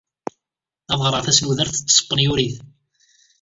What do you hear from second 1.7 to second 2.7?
ed tespenyulit.